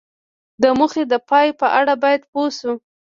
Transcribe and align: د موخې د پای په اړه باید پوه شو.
د 0.61 0.63
موخې 0.77 1.03
د 1.11 1.13
پای 1.29 1.47
په 1.59 1.67
اړه 1.79 1.93
باید 2.03 2.21
پوه 2.31 2.49
شو. 2.57 2.73